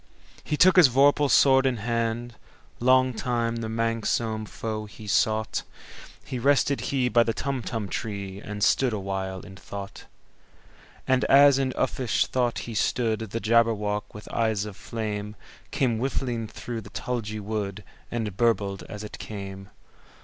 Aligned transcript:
He 0.43 0.57
took 0.57 0.77
his 0.77 0.89
vorpal 0.89 1.29
sword 1.29 1.67
in 1.67 1.77
hand:Long 1.77 3.13
time 3.13 3.57
the 3.57 3.67
manxome 3.69 4.47
foe 4.47 4.85
he 4.87 5.05
sought—So 5.05 6.37
rested 6.39 6.81
he 6.89 7.07
by 7.07 7.21
the 7.21 7.35
Tumtum 7.35 7.87
tree, 7.87 8.41
And 8.43 8.63
stood 8.63 8.93
awhile 8.93 9.41
in 9.41 9.55
thought. 9.57 10.05
And 11.07 11.23
as 11.25 11.59
in 11.59 11.71
uffish 11.75 12.25
thought 12.25 12.57
he 12.65 12.73
stood, 12.73 13.19
The 13.19 13.39
Jabberwock, 13.39 14.11
with 14.11 14.27
eyes 14.33 14.65
of 14.65 14.75
flame, 14.75 15.35
Came 15.69 15.99
whiffling 15.99 16.47
through 16.47 16.81
the 16.81 16.89
tulgey 16.89 17.39
wood, 17.39 17.83
And 18.09 18.35
burbled 18.35 18.81
as 18.89 19.03
it 19.03 19.19
came! 19.19 19.69